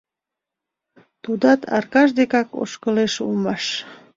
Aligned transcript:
Тудат 1.23 1.61
Аркаш 1.77 2.09
декак 2.17 2.49
ошкылеш 2.61 3.13
улмаш. 3.25 3.63